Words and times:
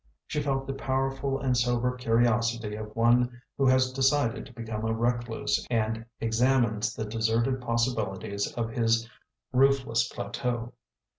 She 0.25 0.41
felt 0.41 0.65
the 0.65 0.73
powerful 0.73 1.39
and 1.39 1.55
sober 1.55 1.95
curiosity 1.95 2.73
of 2.75 2.95
one 2.95 3.39
who 3.55 3.67
has 3.67 3.91
decided 3.91 4.47
to 4.47 4.53
become 4.53 4.83
a 4.83 4.95
recluse 4.95 5.63
and 5.69 6.07
examines 6.19 6.95
the 6.95 7.05
deserted 7.05 7.61
possibilities 7.61 8.51
of 8.53 8.71
his 8.71 9.07
roofless 9.53 10.07
plateau. 10.09 10.73